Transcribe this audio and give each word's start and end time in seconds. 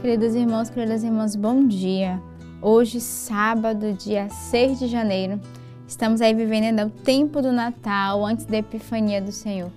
Queridos 0.00 0.34
irmãos, 0.34 0.68
queridas 0.68 1.02
irmãs, 1.02 1.34
bom 1.34 1.66
dia. 1.66 2.20
Hoje, 2.60 3.00
sábado, 3.00 3.94
dia 3.94 4.28
6 4.28 4.78
de 4.78 4.86
janeiro, 4.88 5.40
estamos 5.88 6.20
aí 6.20 6.34
vivendo 6.34 6.64
ainda 6.64 6.86
o 6.86 6.90
tempo 6.90 7.40
do 7.40 7.50
Natal, 7.50 8.24
antes 8.24 8.44
da 8.44 8.58
Epifania 8.58 9.22
do 9.22 9.32
Senhor. 9.32 9.72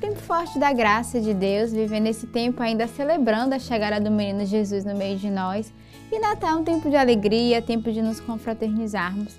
Tempo 0.00 0.20
forte 0.20 0.58
da 0.58 0.70
graça 0.72 1.18
de 1.18 1.32
Deus, 1.32 1.72
vivendo 1.72 2.06
esse 2.06 2.26
tempo 2.26 2.62
ainda 2.62 2.86
celebrando 2.86 3.54
a 3.54 3.58
chegada 3.58 3.98
do 3.98 4.14
menino 4.14 4.44
Jesus 4.44 4.84
no 4.84 4.94
meio 4.94 5.16
de 5.16 5.30
nós. 5.30 5.72
E 6.12 6.18
Natal 6.20 6.50
é 6.50 6.60
um 6.60 6.64
tempo 6.64 6.90
de 6.90 6.96
alegria, 6.96 7.62
tempo 7.62 7.90
de 7.90 8.02
nos 8.02 8.20
confraternizarmos. 8.20 9.34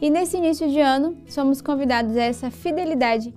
E 0.00 0.08
nesse 0.08 0.36
início 0.36 0.68
de 0.70 0.78
ano, 0.78 1.16
somos 1.26 1.60
convidados 1.60 2.16
a 2.16 2.22
essa 2.22 2.50
fidelidade 2.50 3.34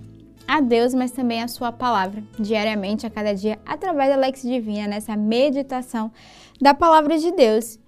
a 0.48 0.62
Deus, 0.62 0.94
mas 0.94 1.12
também 1.12 1.44
a 1.44 1.48
Sua 1.48 1.72
palavra, 1.72 2.24
diariamente, 2.40 3.06
a 3.06 3.10
cada 3.10 3.34
dia, 3.34 3.60
através 3.66 4.10
da 4.10 4.16
Lex 4.16 4.42
Divina, 4.42 4.88
nessa 4.88 5.16
meditação 5.16 6.12
da 6.62 6.74
palavra 6.74 7.18
de 7.18 7.32
Deus. 7.32 7.80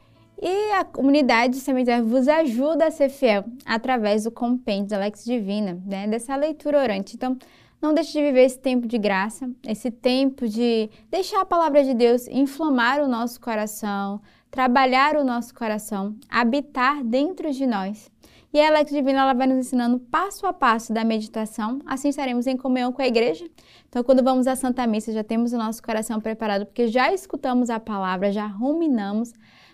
E 0.42 0.72
a 0.74 0.86
comunidade 0.86 1.56
de 1.56 1.60
Sementário 1.60 2.06
vos 2.06 2.28
ajuda 2.28 2.88
a 2.88 2.92
ser 2.92 3.10
fiel 3.10 3.44
através 3.66 4.24
do 4.24 4.32
compêndio 4.32 4.90
da 4.90 4.98
Lex 4.98 5.26
Divina, 5.26 5.82
né? 5.86 6.08
dessa 6.08 6.36
leitura 6.36 6.82
orante. 6.82 7.16
Então, 7.16 7.38
não 7.82 7.94
deixe 7.94 8.14
de 8.14 8.22
viver 8.22 8.44
esse 8.44 8.60
tempo 8.60 8.88
de 8.88 8.98
graça, 8.98 9.50
esse 9.66 9.90
tempo 9.90 10.48
de 10.48 10.90
deixar 11.10 11.42
a 11.42 11.46
palavra 11.46 11.84
de 11.84 11.94
Deus 11.94 12.28
inflamar 12.28 13.02
o 13.02 13.08
nosso 13.08 13.40
coração, 13.40 14.22
trabalhar 14.52 15.16
o 15.16 15.24
nosso 15.24 15.54
coração, 15.54 16.16
habitar 16.30 17.04
dentro 17.04 17.52
de 17.52 17.66
nós. 17.66 18.10
E 18.52 18.60
a 18.60 18.68
Alex 18.68 18.92
Divina 18.92 19.22
ela 19.22 19.34
vai 19.34 19.46
nos 19.46 19.58
ensinando 19.58 20.00
passo 20.00 20.48
a 20.48 20.54
passo 20.54 20.92
da 20.92 21.04
meditação. 21.04 21.80
Assim 21.86 22.10
estaremos 22.10 22.48
em 22.48 22.58
comunhão 22.58 22.92
com 22.92 23.00
a 23.00 23.08
igreja. 23.08 23.48
Então, 23.88 24.04
quando 24.04 24.24
vamos 24.24 24.48
à 24.48 24.56
Santa 24.56 24.88
Missa, 24.88 25.12
já 25.14 25.24
temos 25.24 25.54
o 25.54 25.58
nosso 25.58 25.84
coração 25.84 26.20
preparado, 26.20 26.66
porque 26.66 26.88
já 26.88 27.14
escutamos 27.14 27.70
a 27.70 27.80
palavra, 27.80 28.32
já 28.32 28.48
ruminamos, 28.48 29.34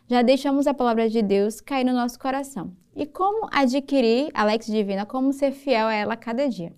já 0.10 0.22
deixamos 0.22 0.68
a 0.68 0.74
palavra 0.74 1.10
de 1.10 1.22
Deus 1.22 1.62
cair 1.62 1.86
no 1.86 1.94
nosso 1.94 2.20
coração. 2.20 2.74
E 2.94 3.06
como 3.06 3.48
adquirir 3.50 4.30
a 4.34 4.42
Alex 4.42 4.66
Divina, 4.68 5.06
como 5.06 5.32
ser 5.32 5.54
fiel 5.54 5.88
a 5.88 5.94
ela 5.94 6.18
cada 6.18 6.50
dia. 6.50 6.74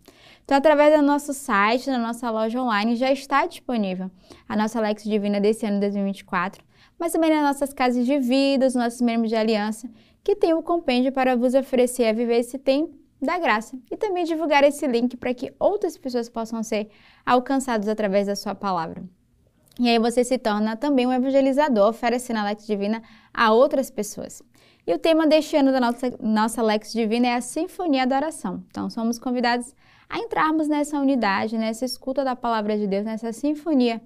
Então, 0.45 0.55
através 0.55 0.95
do 0.95 1.01
nosso 1.01 1.33
site, 1.33 1.87
da 1.87 1.97
nossa 1.97 2.29
loja 2.29 2.61
online, 2.61 2.95
já 2.95 3.11
está 3.11 3.47
disponível 3.47 4.11
a 4.47 4.55
nossa 4.55 4.77
Alex 4.77 5.03
Divina 5.03 5.41
desse 5.41 5.65
ano 5.65 5.79
2024, 5.79 6.63
mas 6.99 7.11
também 7.11 7.29
nas 7.29 7.43
nossas 7.43 7.73
casas 7.73 8.05
de 8.05 8.19
vida, 8.19 8.67
os 8.67 8.75
nossos 8.75 9.01
membros 9.01 9.29
de 9.29 9.35
aliança 9.35 9.89
que 10.23 10.35
tem 10.35 10.53
o 10.53 10.61
compêndio 10.61 11.11
para 11.13 11.37
vos 11.37 11.53
oferecer 11.53 12.05
a 12.05 12.11
viver 12.11 12.39
esse 12.39 12.57
tempo 12.57 12.93
da 13.21 13.39
graça 13.39 13.77
e 13.89 13.95
também 13.95 14.25
divulgar 14.25 14.63
esse 14.63 14.85
link 14.85 15.15
para 15.15 15.33
que 15.33 15.53
outras 15.57 15.97
pessoas 15.97 16.27
possam 16.27 16.61
ser 16.61 16.89
alcançadas 17.25 17.87
através 17.87 18.27
da 18.27 18.35
sua 18.35 18.53
palavra. 18.53 19.03
E 19.79 19.87
aí 19.87 19.97
você 19.99 20.23
se 20.23 20.37
torna 20.37 20.75
também 20.75 21.07
um 21.07 21.13
evangelizador, 21.13 21.89
oferecendo 21.89 22.39
a 22.39 22.43
Lex 22.43 22.65
Divina 22.65 23.01
a 23.33 23.53
outras 23.53 23.89
pessoas. 23.89 24.41
E 24.85 24.93
o 24.93 24.97
tema 24.97 25.27
deste 25.27 25.55
ano 25.55 25.71
da 25.71 25.79
nossa, 25.79 26.13
nossa 26.19 26.61
Lex 26.61 26.91
Divina 26.91 27.27
é 27.27 27.35
a 27.35 27.41
Sinfonia 27.41 28.07
da 28.07 28.17
Oração. 28.17 28.63
Então, 28.69 28.89
somos 28.89 29.19
convidados 29.19 29.75
a 30.09 30.19
entrarmos 30.19 30.67
nessa 30.67 30.99
unidade, 30.99 31.57
nessa 31.57 31.85
escuta 31.85 32.23
da 32.23 32.35
palavra 32.35 32.77
de 32.77 32.87
Deus, 32.87 33.05
nessa 33.05 33.31
sinfonia 33.31 34.01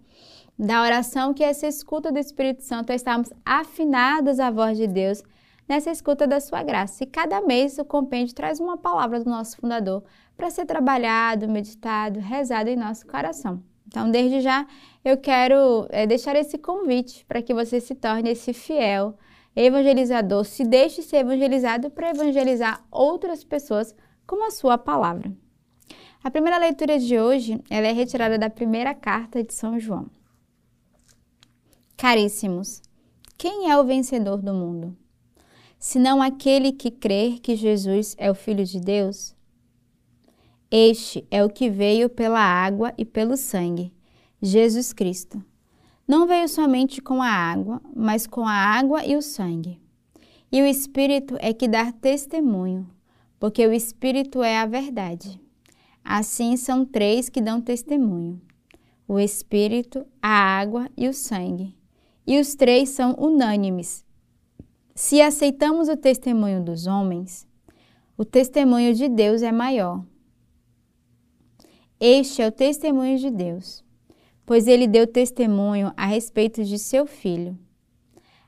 da 0.61 0.83
oração, 0.83 1.33
que 1.33 1.43
é 1.43 1.49
essa 1.49 1.65
escuta 1.65 2.11
do 2.11 2.19
Espírito 2.19 2.61
Santo, 2.61 2.91
a 2.91 2.95
estarmos 2.95 3.33
afinados 3.43 4.39
à 4.39 4.51
voz 4.51 4.77
de 4.77 4.85
Deus, 4.85 5.23
nessa 5.67 5.89
escuta 5.89 6.27
da 6.27 6.39
sua 6.39 6.61
graça. 6.61 7.03
E 7.03 7.07
cada 7.07 7.41
mês 7.41 7.79
o 7.79 7.83
compêndio 7.83 8.35
traz 8.35 8.59
uma 8.59 8.77
palavra 8.77 9.19
do 9.19 9.27
nosso 9.27 9.57
fundador 9.57 10.03
para 10.37 10.51
ser 10.51 10.67
trabalhado, 10.67 11.49
meditado, 11.49 12.19
rezado 12.19 12.69
em 12.69 12.75
nosso 12.75 13.07
coração. 13.07 13.63
Então, 13.87 14.11
desde 14.11 14.39
já, 14.39 14.67
eu 15.03 15.17
quero 15.17 15.87
é, 15.89 16.05
deixar 16.05 16.35
esse 16.35 16.59
convite 16.59 17.25
para 17.25 17.41
que 17.41 17.55
você 17.55 17.81
se 17.81 17.95
torne 17.95 18.29
esse 18.29 18.53
fiel 18.53 19.15
evangelizador, 19.55 20.45
se 20.45 20.63
deixe 20.63 21.01
ser 21.01 21.17
evangelizado 21.17 21.89
para 21.89 22.11
evangelizar 22.11 22.85
outras 22.91 23.43
pessoas 23.43 23.95
com 24.27 24.45
a 24.45 24.51
sua 24.51 24.77
palavra. 24.77 25.31
A 26.23 26.29
primeira 26.29 26.59
leitura 26.59 26.99
de 26.99 27.19
hoje 27.19 27.59
ela 27.67 27.87
é 27.87 27.91
retirada 27.91 28.37
da 28.37 28.49
primeira 28.49 28.93
carta 28.93 29.43
de 29.43 29.55
São 29.55 29.79
João. 29.79 30.20
Caríssimos, 32.01 32.81
quem 33.37 33.69
é 33.69 33.77
o 33.77 33.83
vencedor 33.83 34.41
do 34.41 34.55
mundo? 34.55 34.97
senão 35.77 36.19
aquele 36.19 36.71
que 36.71 36.89
crer 36.89 37.39
que 37.39 37.55
Jesus 37.55 38.15
é 38.17 38.31
o 38.31 38.33
Filho 38.33 38.65
de 38.65 38.79
Deus? 38.79 39.35
Este 40.71 41.23
é 41.29 41.45
o 41.45 41.49
que 41.49 41.69
veio 41.69 42.09
pela 42.09 42.39
água 42.39 42.91
e 42.97 43.05
pelo 43.05 43.37
sangue, 43.37 43.93
Jesus 44.41 44.93
Cristo. 44.93 45.45
Não 46.07 46.25
veio 46.25 46.49
somente 46.49 47.03
com 47.03 47.21
a 47.21 47.29
água, 47.29 47.79
mas 47.95 48.25
com 48.25 48.47
a 48.47 48.51
água 48.51 49.05
e 49.05 49.15
o 49.15 49.21
sangue. 49.21 49.79
E 50.51 50.59
o 50.59 50.65
Espírito 50.65 51.37
é 51.39 51.53
que 51.53 51.67
dá 51.67 51.91
testemunho, 51.91 52.89
porque 53.39 53.63
o 53.67 53.71
Espírito 53.71 54.41
é 54.41 54.57
a 54.57 54.65
verdade. 54.65 55.39
Assim 56.03 56.57
são 56.57 56.83
três 56.83 57.29
que 57.29 57.39
dão 57.39 57.61
testemunho: 57.61 58.41
o 59.07 59.19
Espírito, 59.19 60.03
a 60.19 60.31
água 60.31 60.89
e 60.97 61.07
o 61.07 61.13
sangue. 61.13 61.79
E 62.25 62.39
os 62.39 62.55
três 62.55 62.89
são 62.89 63.15
unânimes 63.17 64.05
se 65.01 65.19
aceitamos 65.21 65.89
o 65.89 65.97
testemunho 65.97 66.63
dos 66.63 66.85
homens, 66.85 67.47
o 68.17 68.23
testemunho 68.23 68.93
de 68.93 69.09
Deus 69.09 69.41
é 69.41 69.51
maior. 69.51 70.05
Este 71.99 72.41
é 72.41 72.47
o 72.47 72.51
testemunho 72.51 73.17
de 73.17 73.31
Deus, 73.31 73.83
pois 74.45 74.67
ele 74.67 74.87
deu 74.87 75.07
testemunho 75.07 75.93
a 75.95 76.05
respeito 76.05 76.63
de 76.63 76.77
seu 76.77 77.05
filho. 77.05 77.57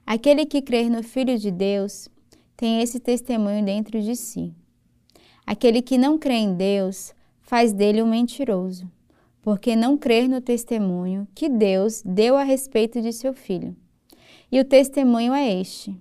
Aquele 0.05 0.45
que 0.45 0.61
crer 0.61 0.89
no 0.89 1.01
Filho 1.01 1.39
de 1.39 1.49
Deus 1.49 2.09
tem 2.57 2.81
esse 2.81 2.99
testemunho 2.99 3.65
dentro 3.65 4.01
de 4.01 4.15
si. 4.15 4.53
Aquele 5.47 5.81
que 5.81 5.97
não 5.97 6.19
crê 6.19 6.35
em 6.35 6.55
Deus 6.55 7.15
faz 7.41 7.73
dele 7.73 8.03
um 8.03 8.09
mentiroso, 8.09 8.89
porque 9.43 9.75
não 9.75 9.97
crer 9.97 10.27
no 10.29 10.39
testemunho 10.39 11.27
que 11.35 11.49
Deus 11.49 12.01
deu 12.03 12.35
a 12.37 12.43
respeito 12.43 13.01
de 13.01 13.11
seu 13.11 13.33
filho. 13.33 13.75
E 14.49 14.59
o 14.59 14.65
testemunho 14.65 15.33
é 15.33 15.53
este: 15.59 15.95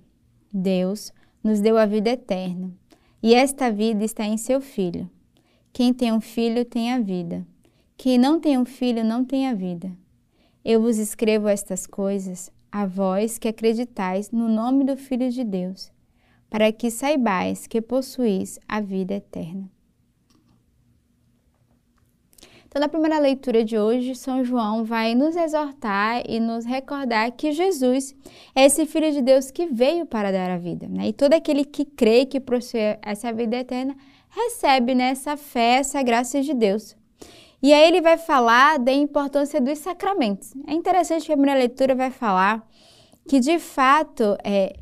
Deus 0.51 1.13
nos 1.43 1.61
deu 1.61 1.77
a 1.77 1.85
vida 1.85 2.11
eterna, 2.11 2.73
e 3.21 3.35
esta 3.35 3.71
vida 3.71 4.05
está 4.05 4.25
em 4.25 4.37
seu 4.37 4.61
Filho. 4.61 5.11
Quem 5.73 5.93
tem 5.93 6.13
um 6.13 6.21
filho 6.21 6.65
tem 6.65 6.93
a 6.93 7.01
vida. 7.01 7.47
Quem 7.97 8.17
não 8.17 8.39
tem 8.39 8.59
um 8.59 8.65
filho 8.65 9.03
não 9.03 9.25
tem 9.25 9.49
a 9.49 9.55
vida. 9.55 9.91
Eu 10.65 10.81
vos 10.81 10.99
escrevo 10.99 11.49
estas 11.49 11.87
coisas, 11.87 12.53
a 12.71 12.87
vós 12.87 13.39
que 13.39 13.49
acreditais 13.49 14.31
no 14.31 14.49
nome 14.49 14.85
do 14.85 14.97
Filho 14.97 15.31
de 15.31 15.43
Deus, 15.43 15.91
para 16.49 16.71
que 16.71 16.91
saibais 16.91 17.67
que 17.67 17.81
possuís 17.81 18.59
a 18.69 18.81
vida 18.81 19.15
eterna. 19.15 19.69
Então, 22.73 22.81
na 22.81 22.89
primeira 22.89 23.19
leitura 23.19 23.63
de 23.63 23.79
hoje, 23.79 24.15
São 24.15 24.43
João 24.43 24.83
vai 24.83 25.15
nos 25.15 25.37
exortar 25.37 26.23
e 26.27 26.41
nos 26.41 26.65
recordar 26.65 27.31
que 27.33 27.53
Jesus 27.53 28.15
é 28.55 28.65
esse 28.65 28.87
Filho 28.87 29.13
de 29.13 29.21
Deus 29.21 29.51
que 29.51 29.67
veio 29.67 30.07
para 30.07 30.33
dar 30.33 30.51
a 30.51 30.57
vida. 30.57 30.89
Né? 30.89 31.09
E 31.09 31.13
todo 31.13 31.35
aquele 31.35 31.67
que 31.67 31.85
crê 31.85 32.25
que 32.25 32.41
possui 32.41 32.81
essa 33.03 33.31
vida 33.31 33.59
eterna 33.59 33.95
recebe 34.31 34.95
nessa 34.95 35.37
fé, 35.37 35.81
essa 35.81 36.03
graça 36.03 36.41
de 36.41 36.55
Deus. 36.55 36.97
E 37.63 37.75
aí 37.75 37.89
ele 37.89 38.01
vai 38.01 38.17
falar 38.17 38.79
da 38.79 38.91
importância 38.91 39.61
dos 39.61 39.79
sacramentos. 39.79 40.55
É 40.67 40.73
interessante 40.73 41.27
que 41.27 41.33
a 41.33 41.37
primeira 41.37 41.59
leitura 41.59 41.95
vai 41.95 42.11
falar 42.11 42.67
que, 43.29 43.39
de 43.39 43.59
fato, 43.59 44.35
é, 44.43 44.77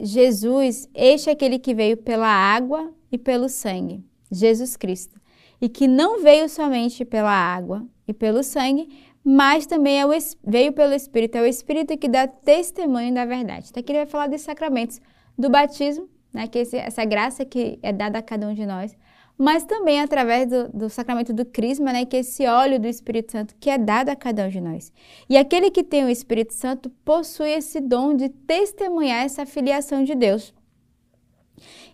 Jesus, 0.00 0.88
este 0.94 1.28
é 1.28 1.34
aquele 1.34 1.58
que 1.58 1.74
veio 1.74 1.98
pela 1.98 2.28
água 2.28 2.90
e 3.12 3.18
pelo 3.18 3.46
sangue, 3.46 4.02
Jesus 4.32 4.74
Cristo 4.74 5.20
e 5.60 5.68
que 5.68 5.88
não 5.88 6.22
veio 6.22 6.48
somente 6.48 7.04
pela 7.04 7.30
água 7.30 7.86
e 8.06 8.12
pelo 8.12 8.42
sangue, 8.42 8.88
mas 9.24 9.66
também 9.66 10.00
é 10.00 10.06
o, 10.06 10.10
veio 10.44 10.72
pelo 10.72 10.94
Espírito. 10.94 11.36
É 11.36 11.42
o 11.42 11.46
Espírito 11.46 11.96
que 11.98 12.08
dá 12.08 12.26
testemunho 12.26 13.12
da 13.12 13.24
verdade. 13.24 13.68
Então 13.70 13.80
aqui 13.80 13.90
ele 13.90 13.98
vai 14.00 14.06
falar 14.06 14.28
dos 14.28 14.42
sacramentos 14.42 15.00
do 15.36 15.50
batismo, 15.50 16.08
né, 16.32 16.46
que 16.46 16.60
esse, 16.60 16.76
essa 16.76 17.04
graça 17.04 17.44
que 17.44 17.78
é 17.82 17.92
dada 17.92 18.18
a 18.18 18.22
cada 18.22 18.46
um 18.46 18.54
de 18.54 18.64
nós, 18.64 18.96
mas 19.38 19.64
também 19.64 20.00
através 20.00 20.46
do, 20.48 20.68
do, 20.68 20.88
sacramento 20.88 21.32
do 21.32 21.44
crisma, 21.44 21.92
né, 21.92 22.04
que 22.04 22.16
é 22.16 22.20
esse 22.20 22.46
óleo 22.46 22.80
do 22.80 22.86
Espírito 22.86 23.32
Santo 23.32 23.54
que 23.58 23.68
é 23.68 23.76
dado 23.76 24.08
a 24.08 24.16
cada 24.16 24.46
um 24.46 24.48
de 24.48 24.60
nós. 24.60 24.92
E 25.28 25.36
aquele 25.36 25.70
que 25.70 25.82
tem 25.82 26.04
o 26.04 26.08
Espírito 26.08 26.54
Santo 26.54 26.88
possui 27.04 27.50
esse 27.50 27.80
dom 27.80 28.14
de 28.14 28.28
testemunhar 28.28 29.24
essa 29.24 29.44
filiação 29.44 30.04
de 30.04 30.14
Deus. 30.14 30.54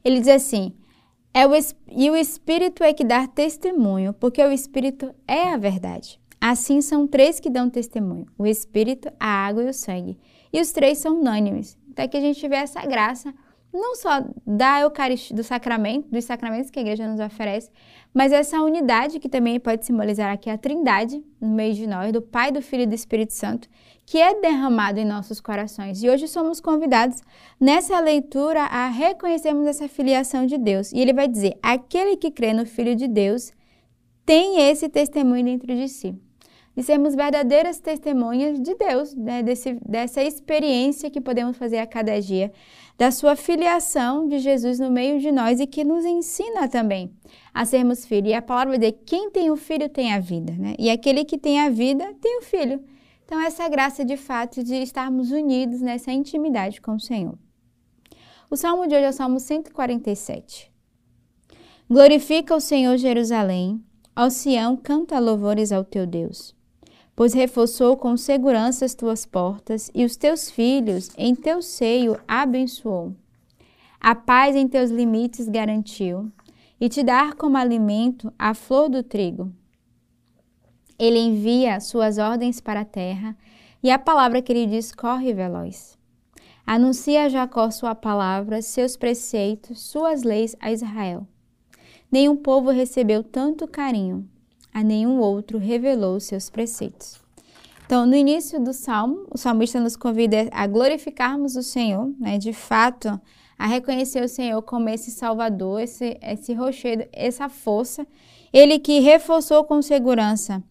Ele 0.04 0.18
diz 0.18 0.28
assim: 0.28 0.74
é 1.34 1.46
o, 1.46 1.52
e 1.90 2.10
o 2.10 2.16
Espírito 2.16 2.84
é 2.84 2.92
que 2.92 3.04
dá 3.04 3.26
testemunho, 3.26 4.12
porque 4.12 4.42
o 4.42 4.52
Espírito 4.52 5.14
é 5.26 5.52
a 5.52 5.56
verdade. 5.56 6.20
Assim 6.40 6.80
são 6.80 7.06
três 7.06 7.38
que 7.40 7.48
dão 7.48 7.70
testemunho: 7.70 8.26
o 8.36 8.46
Espírito, 8.46 9.10
a 9.18 9.26
água 9.26 9.62
e 9.62 9.68
o 9.68 9.74
sangue. 9.74 10.18
E 10.52 10.60
os 10.60 10.72
três 10.72 10.98
são 10.98 11.20
unânimes. 11.20 11.78
Até 11.92 12.08
que 12.08 12.16
a 12.16 12.20
gente 12.20 12.46
vê 12.48 12.56
essa 12.56 12.84
graça 12.84 13.32
não 13.72 13.96
só 13.96 14.22
da 14.46 14.80
Eucaristia, 14.80 15.34
do 15.34 15.42
sacramento, 15.42 16.08
dos 16.10 16.24
sacramentos 16.24 16.70
que 16.70 16.78
a 16.78 16.82
igreja 16.82 17.08
nos 17.08 17.20
oferece, 17.20 17.70
mas 18.12 18.30
essa 18.30 18.60
unidade 18.60 19.18
que 19.18 19.28
também 19.28 19.58
pode 19.58 19.86
simbolizar 19.86 20.30
aqui 20.30 20.50
a 20.50 20.58
Trindade 20.58 21.24
no 21.40 21.48
meio 21.48 21.74
de 21.74 21.86
nós, 21.86 22.12
do 22.12 22.20
Pai, 22.20 22.52
do 22.52 22.60
Filho 22.60 22.82
e 22.82 22.86
do 22.86 22.94
Espírito 22.94 23.32
Santo, 23.32 23.68
que 24.04 24.18
é 24.18 24.38
derramado 24.38 25.00
em 25.00 25.04
nossos 25.06 25.40
corações. 25.40 26.02
E 26.02 26.10
hoje 26.10 26.28
somos 26.28 26.60
convidados 26.60 27.22
nessa 27.58 27.98
leitura 27.98 28.64
a 28.64 28.88
reconhecermos 28.88 29.66
essa 29.66 29.88
filiação 29.88 30.44
de 30.44 30.58
Deus. 30.58 30.92
E 30.92 30.98
ele 30.98 31.14
vai 31.14 31.26
dizer: 31.26 31.56
aquele 31.62 32.16
que 32.16 32.30
crê 32.30 32.52
no 32.52 32.66
Filho 32.66 32.94
de 32.94 33.08
Deus 33.08 33.52
tem 34.26 34.68
esse 34.68 34.88
testemunho 34.88 35.44
dentro 35.44 35.74
de 35.74 35.88
si 35.88 36.14
de 36.76 36.82
sermos 36.82 37.14
verdadeiras 37.14 37.78
testemunhas 37.78 38.60
de 38.60 38.74
Deus, 38.74 39.14
né? 39.14 39.42
Desse, 39.42 39.78
dessa 39.86 40.22
experiência 40.22 41.10
que 41.10 41.20
podemos 41.20 41.56
fazer 41.56 41.78
a 41.78 41.86
cada 41.86 42.18
dia, 42.20 42.50
da 42.98 43.10
sua 43.10 43.36
filiação 43.36 44.28
de 44.28 44.38
Jesus 44.38 44.78
no 44.78 44.90
meio 44.90 45.18
de 45.20 45.32
nós 45.32 45.60
e 45.60 45.66
que 45.66 45.84
nos 45.84 46.04
ensina 46.04 46.68
também 46.68 47.12
a 47.52 47.64
sermos 47.64 48.04
filhos. 48.06 48.30
E 48.30 48.34
a 48.34 48.42
palavra 48.42 48.78
diz: 48.78 48.94
quem 49.06 49.30
tem 49.30 49.50
o 49.50 49.56
filho 49.56 49.88
tem 49.88 50.12
a 50.12 50.20
vida, 50.20 50.52
né? 50.52 50.74
E 50.78 50.90
aquele 50.90 51.24
que 51.24 51.38
tem 51.38 51.60
a 51.60 51.70
vida 51.70 52.14
tem 52.20 52.38
o 52.38 52.42
filho. 52.42 52.82
Então, 53.24 53.40
essa 53.40 53.68
graça 53.68 54.04
de 54.04 54.16
fato 54.16 54.62
de 54.62 54.74
estarmos 54.76 55.30
unidos 55.30 55.80
nessa 55.80 56.12
intimidade 56.12 56.80
com 56.80 56.94
o 56.96 57.00
Senhor. 57.00 57.38
O 58.50 58.56
salmo 58.56 58.86
de 58.86 58.94
hoje 58.94 59.04
é 59.04 59.08
o 59.08 59.12
salmo 59.12 59.40
147. 59.40 60.70
Glorifica 61.88 62.54
o 62.54 62.60
Senhor 62.60 62.96
Jerusalém, 62.98 63.82
ao 64.14 64.30
Sião 64.30 64.76
canta 64.76 65.18
louvores 65.18 65.72
ao 65.72 65.84
teu 65.84 66.06
Deus 66.06 66.54
pois 67.14 67.34
reforçou 67.34 67.96
com 67.96 68.16
segurança 68.16 68.84
as 68.84 68.94
tuas 68.94 69.26
portas 69.26 69.90
e 69.94 70.04
os 70.04 70.16
teus 70.16 70.50
filhos 70.50 71.10
em 71.16 71.34
teu 71.34 71.60
seio 71.60 72.18
abençoou. 72.26 73.14
A 74.00 74.14
paz 74.14 74.56
em 74.56 74.66
teus 74.66 74.90
limites 74.90 75.48
garantiu 75.48 76.32
e 76.80 76.88
te 76.88 77.02
dar 77.02 77.34
como 77.34 77.56
alimento 77.56 78.32
a 78.38 78.54
flor 78.54 78.88
do 78.88 79.02
trigo. 79.02 79.52
Ele 80.98 81.18
envia 81.18 81.80
suas 81.80 82.18
ordens 82.18 82.60
para 82.60 82.80
a 82.80 82.84
terra 82.84 83.36
e 83.82 83.90
a 83.90 83.98
palavra 83.98 84.40
que 84.40 84.52
ele 84.52 84.66
diz 84.66 84.92
corre 84.92 85.32
veloz. 85.32 85.98
Anuncia 86.66 87.24
a 87.24 87.28
Jacó 87.28 87.70
sua 87.70 87.94
palavra, 87.94 88.62
seus 88.62 88.96
preceitos, 88.96 89.80
suas 89.80 90.22
leis 90.22 90.56
a 90.60 90.70
Israel. 90.70 91.26
Nenhum 92.10 92.36
povo 92.36 92.70
recebeu 92.70 93.22
tanto 93.22 93.66
carinho 93.66 94.28
a 94.72 94.82
nenhum 94.82 95.18
outro 95.18 95.58
revelou 95.58 96.18
seus 96.20 96.48
preceitos. 96.48 97.20
Então, 97.84 98.06
no 98.06 98.16
início 98.16 98.58
do 98.58 98.72
salmo, 98.72 99.26
o 99.30 99.36
salmista 99.36 99.78
nos 99.78 99.96
convida 99.96 100.48
a 100.50 100.66
glorificarmos 100.66 101.56
o 101.56 101.62
Senhor, 101.62 102.10
né? 102.18 102.38
de 102.38 102.52
fato, 102.52 103.20
a 103.58 103.66
reconhecer 103.66 104.24
o 104.24 104.28
Senhor 104.28 104.62
como 104.62 104.88
esse 104.88 105.10
Salvador, 105.10 105.80
esse, 105.80 106.18
esse 106.22 106.54
rochedo, 106.54 107.04
essa 107.12 107.48
força. 107.48 108.06
Ele 108.52 108.78
que 108.78 109.00
reforçou 109.00 109.64
com 109.64 109.82
segurança 109.82 110.62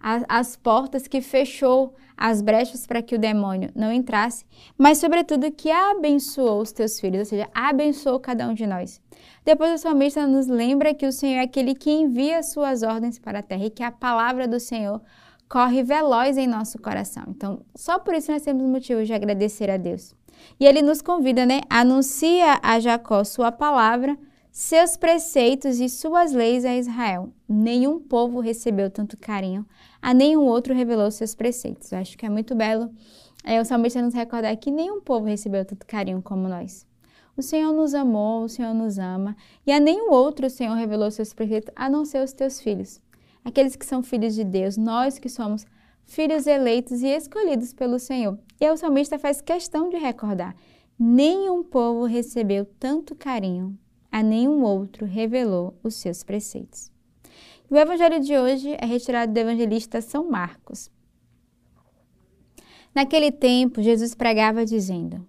as, 0.00 0.24
as 0.28 0.56
portas, 0.56 1.06
que 1.06 1.20
fechou 1.20 1.94
as 2.16 2.42
brechas 2.42 2.86
para 2.86 3.00
que 3.00 3.14
o 3.14 3.18
demônio 3.18 3.70
não 3.74 3.92
entrasse, 3.92 4.44
mas, 4.76 4.98
sobretudo, 4.98 5.52
que 5.52 5.70
abençoou 5.70 6.60
os 6.60 6.72
teus 6.72 6.98
filhos, 6.98 7.20
ou 7.20 7.24
seja, 7.26 7.48
abençoou 7.54 8.18
cada 8.18 8.48
um 8.48 8.54
de 8.54 8.66
nós. 8.66 9.00
Depois 9.44 9.72
o 9.72 9.78
salmista 9.78 10.26
nos 10.26 10.46
lembra 10.46 10.92
que 10.92 11.06
o 11.06 11.12
Senhor 11.12 11.40
é 11.40 11.44
aquele 11.44 11.74
que 11.74 11.90
envia 11.90 12.42
suas 12.42 12.82
ordens 12.82 13.18
para 13.18 13.38
a 13.38 13.42
terra 13.42 13.64
e 13.64 13.70
que 13.70 13.82
a 13.82 13.90
palavra 13.90 14.48
do 14.48 14.58
Senhor 14.58 15.00
corre 15.48 15.82
veloz 15.82 16.36
em 16.36 16.46
nosso 16.46 16.78
coração. 16.78 17.24
Então, 17.28 17.60
só 17.74 17.98
por 17.98 18.14
isso 18.14 18.30
nós 18.30 18.42
temos 18.42 18.62
motivo 18.64 19.04
de 19.04 19.12
agradecer 19.12 19.70
a 19.70 19.76
Deus. 19.76 20.14
E 20.60 20.66
ele 20.66 20.82
nos 20.82 21.00
convida, 21.00 21.46
né? 21.46 21.60
Anuncia 21.70 22.60
a 22.62 22.78
Jacó 22.78 23.24
sua 23.24 23.50
palavra, 23.50 24.16
seus 24.58 24.96
preceitos 24.96 25.78
e 25.78 25.88
suas 25.88 26.32
leis 26.32 26.64
a 26.64 26.74
Israel. 26.74 27.32
Nenhum 27.48 28.00
povo 28.00 28.40
recebeu 28.40 28.90
tanto 28.90 29.16
carinho, 29.16 29.64
a 30.02 30.12
nenhum 30.12 30.46
outro 30.46 30.74
revelou 30.74 31.12
seus 31.12 31.32
preceitos. 31.32 31.92
Eu 31.92 31.98
acho 31.98 32.18
que 32.18 32.26
é 32.26 32.28
muito 32.28 32.56
belo 32.56 32.90
é, 33.44 33.60
o 33.60 33.64
salmista 33.64 34.02
nos 34.02 34.14
recordar 34.14 34.56
que 34.56 34.72
nenhum 34.72 35.00
povo 35.00 35.26
recebeu 35.26 35.64
tanto 35.64 35.86
carinho 35.86 36.20
como 36.20 36.48
nós. 36.48 36.84
O 37.36 37.40
Senhor 37.40 37.72
nos 37.72 37.94
amou, 37.94 38.42
o 38.42 38.48
Senhor 38.48 38.74
nos 38.74 38.98
ama, 38.98 39.36
e 39.64 39.70
a 39.70 39.78
nenhum 39.78 40.10
outro 40.10 40.48
o 40.48 40.50
Senhor 40.50 40.74
revelou 40.74 41.08
seus 41.12 41.32
preceitos, 41.32 41.72
a 41.76 41.88
não 41.88 42.04
ser 42.04 42.24
os 42.24 42.32
teus 42.32 42.60
filhos. 42.60 43.00
Aqueles 43.44 43.76
que 43.76 43.86
são 43.86 44.02
filhos 44.02 44.34
de 44.34 44.42
Deus, 44.42 44.76
nós 44.76 45.20
que 45.20 45.28
somos 45.28 45.64
filhos 46.04 46.48
eleitos 46.48 47.00
e 47.00 47.06
escolhidos 47.06 47.72
pelo 47.72 48.00
Senhor. 48.00 48.36
E 48.60 48.68
o 48.68 48.76
salmista 48.76 49.20
faz 49.20 49.40
questão 49.40 49.88
de 49.88 49.98
recordar: 49.98 50.56
nenhum 50.98 51.62
povo 51.62 52.06
recebeu 52.06 52.66
tanto 52.80 53.14
carinho, 53.14 53.78
a 54.10 54.22
nenhum 54.22 54.62
outro 54.62 55.06
revelou 55.06 55.74
os 55.82 55.94
seus 55.94 56.22
preceitos. 56.22 56.90
O 57.70 57.76
evangelho 57.76 58.20
de 58.20 58.36
hoje 58.36 58.76
é 58.78 58.86
retirado 58.86 59.32
do 59.32 59.38
evangelista 59.38 60.00
São 60.00 60.30
Marcos. 60.30 60.90
Naquele 62.94 63.30
tempo, 63.30 63.82
Jesus 63.82 64.14
pregava 64.14 64.64
dizendo: 64.64 65.26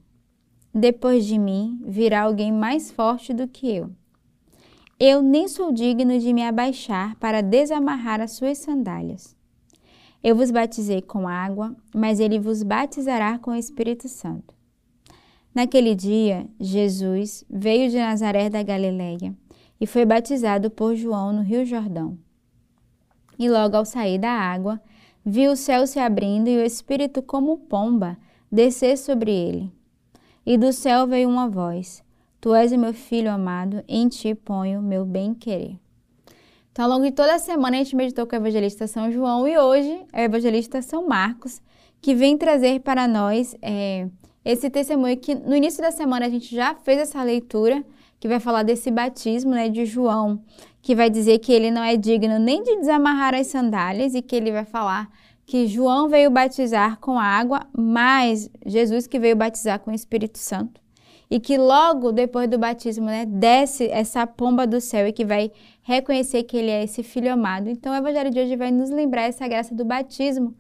depois 0.73 1.25
de 1.25 1.37
mim 1.37 1.81
virá 1.83 2.21
alguém 2.21 2.51
mais 2.51 2.91
forte 2.91 3.33
do 3.33 3.47
que 3.47 3.69
eu. 3.69 3.89
Eu 4.99 5.21
nem 5.21 5.47
sou 5.47 5.71
digno 5.71 6.19
de 6.19 6.33
me 6.33 6.43
abaixar 6.43 7.15
para 7.15 7.41
desamarrar 7.41 8.21
as 8.21 8.33
suas 8.33 8.59
sandálias. 8.59 9.35
Eu 10.21 10.35
vos 10.35 10.51
batizei 10.51 11.01
com 11.01 11.27
água, 11.27 11.75
mas 11.95 12.19
ele 12.19 12.37
vos 12.37 12.61
batizará 12.61 13.39
com 13.39 13.51
o 13.51 13.55
Espírito 13.55 14.07
Santo. 14.07 14.53
Naquele 15.53 15.95
dia, 15.95 16.47
Jesus 16.59 17.43
veio 17.49 17.89
de 17.89 17.97
Nazaré 17.97 18.49
da 18.49 18.61
Galileia 18.61 19.33
e 19.81 19.87
foi 19.87 20.05
batizado 20.05 20.69
por 20.69 20.95
João 20.95 21.33
no 21.33 21.41
Rio 21.41 21.65
Jordão. 21.65 22.17
E 23.37 23.49
logo 23.49 23.75
ao 23.75 23.85
sair 23.85 24.19
da 24.19 24.31
água, 24.31 24.79
viu 25.25 25.51
o 25.51 25.55
céu 25.55 25.87
se 25.87 25.99
abrindo 25.99 26.49
e 26.49 26.57
o 26.57 26.65
Espírito 26.65 27.21
como 27.21 27.57
pomba 27.57 28.17
descer 28.51 28.97
sobre 28.97 29.31
ele. 29.31 29.71
E 30.45 30.57
do 30.57 30.73
céu 30.73 31.07
veio 31.07 31.29
uma 31.29 31.47
voz: 31.47 32.03
Tu 32.41 32.53
és 32.53 32.71
o 32.71 32.77
meu 32.77 32.93
filho 32.93 33.31
amado, 33.31 33.83
em 33.87 34.07
ti 34.07 34.35
ponho 34.35 34.81
meu 34.81 35.05
bem-querer. 35.05 35.77
Então, 36.71 36.85
ao 36.85 36.91
longo 36.91 37.05
de 37.05 37.11
toda 37.11 37.35
a 37.35 37.39
semana, 37.39 37.77
a 37.77 37.83
gente 37.83 37.95
meditou 37.95 38.25
com 38.25 38.35
o 38.35 38.39
evangelista 38.39 38.87
São 38.87 39.11
João 39.11 39.47
e 39.47 39.57
hoje 39.57 40.05
é 40.13 40.21
o 40.21 40.25
evangelista 40.25 40.81
São 40.81 41.07
Marcos, 41.07 41.61
que 42.01 42.15
vem 42.15 42.37
trazer 42.37 42.79
para 42.79 43.07
nós 43.07 43.55
é, 43.61 44.07
esse 44.43 44.69
testemunho 44.69 45.17
que 45.17 45.35
no 45.35 45.55
início 45.55 45.81
da 45.81 45.91
semana 45.91 46.25
a 46.25 46.29
gente 46.29 46.53
já 46.55 46.75
fez 46.75 46.99
essa 46.99 47.21
leitura, 47.23 47.83
que 48.19 48.27
vai 48.27 48.39
falar 48.39 48.63
desse 48.63 48.91
batismo 48.91 49.51
né, 49.51 49.69
de 49.69 49.85
João, 49.85 50.41
que 50.81 50.93
vai 50.93 51.09
dizer 51.09 51.39
que 51.39 51.53
ele 51.53 51.71
não 51.71 51.83
é 51.83 51.95
digno 51.95 52.37
nem 52.37 52.61
de 52.61 52.75
desamarrar 52.77 53.33
as 53.33 53.47
sandálias 53.47 54.13
e 54.13 54.21
que 54.21 54.35
ele 54.35 54.51
vai 54.51 54.65
falar 54.65 55.09
que 55.49 55.65
João 55.65 56.07
veio 56.07 56.29
batizar 56.29 56.99
com 56.99 57.17
água, 57.17 57.61
mas 57.75 58.51
Jesus 58.63 59.07
que 59.07 59.17
veio 59.17 59.35
batizar 59.35 59.79
com 59.79 59.89
o 59.89 59.95
Espírito 59.95 60.37
Santo. 60.37 60.79
E 61.27 61.39
que 61.39 61.57
logo 61.57 62.11
depois 62.11 62.47
do 62.47 62.57
batismo, 62.59 63.07
né, 63.07 63.25
desce 63.25 63.87
essa 63.87 64.27
pomba 64.27 64.67
do 64.67 64.79
céu 64.79 65.07
e 65.07 65.11
que 65.11 65.25
vai 65.25 65.51
reconhecer 65.81 66.43
que 66.43 66.55
ele 66.55 66.69
é 66.69 66.83
esse 66.83 67.01
filho 67.01 67.33
amado. 67.33 67.67
Então, 67.67 67.91
o 67.91 67.95
Evangelho 67.95 68.29
de 68.29 68.39
hoje 68.39 68.55
vai 68.55 68.69
nos 68.69 68.91
lembrar 68.91 69.23
essa 69.23 69.47
graça 69.47 69.73
do 69.73 69.83
batismo, 69.83 70.53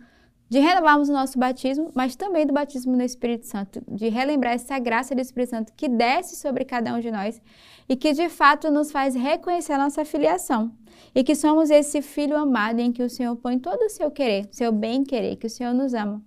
de 0.49 0.59
renovarmos 0.59 1.09
o 1.09 1.13
nosso 1.13 1.37
batismo, 1.37 1.91
mas 1.93 2.15
também 2.15 2.45
do 2.45 2.51
batismo 2.51 2.95
no 2.95 3.03
Espírito 3.03 3.45
Santo, 3.45 3.81
de 3.87 4.09
relembrar 4.09 4.53
essa 4.53 4.79
graça 4.79 5.13
do 5.13 5.21
Espírito 5.21 5.51
Santo 5.51 5.73
que 5.77 5.87
desce 5.87 6.35
sobre 6.35 6.65
cada 6.65 6.93
um 6.95 6.99
de 6.99 7.11
nós 7.11 7.39
e 7.87 7.95
que 7.95 8.13
de 8.13 8.27
fato 8.29 8.71
nos 8.71 8.91
faz 8.91 9.13
reconhecer 9.13 9.73
a 9.73 9.77
nossa 9.77 10.03
filiação 10.03 10.71
e 11.13 11.23
que 11.23 11.35
somos 11.35 11.69
esse 11.69 12.01
filho 12.01 12.35
amado 12.35 12.79
em 12.79 12.91
que 12.91 13.03
o 13.03 13.09
Senhor 13.09 13.35
põe 13.35 13.59
todo 13.59 13.83
o 13.83 13.89
seu 13.89 14.09
querer, 14.09 14.49
seu 14.51 14.71
bem 14.71 15.03
querer, 15.03 15.35
que 15.35 15.45
o 15.45 15.49
Senhor 15.49 15.73
nos 15.73 15.93
ama. 15.93 16.21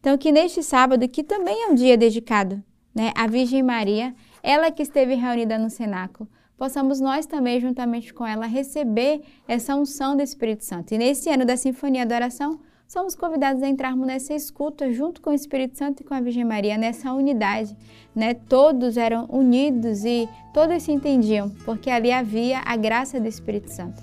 Então 0.00 0.16
que 0.16 0.32
neste 0.32 0.62
sábado, 0.62 1.06
que 1.06 1.22
também 1.22 1.64
é 1.64 1.68
um 1.68 1.74
dia 1.74 1.98
dedicado, 1.98 2.62
né, 2.94 3.12
à 3.14 3.26
Virgem 3.26 3.62
Maria, 3.62 4.14
ela 4.42 4.70
que 4.70 4.82
esteve 4.82 5.14
reunida 5.14 5.58
no 5.58 5.68
cenáculo, 5.68 6.26
possamos 6.56 6.98
nós 6.98 7.26
também, 7.26 7.60
juntamente 7.60 8.14
com 8.14 8.26
ela, 8.26 8.46
receber 8.46 9.20
essa 9.46 9.76
unção 9.76 10.16
do 10.16 10.22
Espírito 10.22 10.64
Santo. 10.64 10.94
E 10.94 10.98
nesse 10.98 11.28
ano 11.28 11.44
da 11.44 11.58
Sinfonia 11.58 12.06
da 12.06 12.14
Oração, 12.16 12.58
somos 12.86 13.14
convidados 13.14 13.62
a 13.62 13.68
entrarmos 13.68 14.06
nessa 14.06 14.34
escuta 14.34 14.92
junto 14.92 15.20
com 15.20 15.30
o 15.30 15.34
Espírito 15.34 15.76
Santo 15.76 16.00
e 16.00 16.04
com 16.04 16.14
a 16.14 16.20
Virgem 16.20 16.44
Maria, 16.44 16.78
nessa 16.78 17.12
unidade. 17.12 17.76
Né? 18.14 18.34
Todos 18.34 18.96
eram 18.96 19.26
unidos 19.28 20.04
e 20.04 20.28
todos 20.54 20.82
se 20.82 20.92
entendiam, 20.92 21.50
porque 21.64 21.90
ali 21.90 22.12
havia 22.12 22.60
a 22.64 22.76
graça 22.76 23.20
do 23.20 23.28
Espírito 23.28 23.70
Santo. 23.70 24.02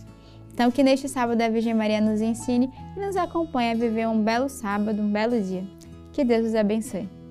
Então, 0.53 0.69
que 0.69 0.83
neste 0.83 1.09
sábado 1.09 1.41
a 1.41 1.49
Virgem 1.49 1.73
Maria 1.73 1.99
nos 1.99 2.21
ensine 2.21 2.71
e 2.95 2.99
nos 2.99 3.15
acompanhe 3.15 3.71
a 3.71 3.75
viver 3.75 4.07
um 4.07 4.21
belo 4.21 4.47
sábado, 4.49 5.01
um 5.01 5.11
belo 5.11 5.39
dia. 5.41 5.63
Que 6.11 6.23
Deus 6.23 6.47
os 6.47 6.55
abençoe. 6.55 7.22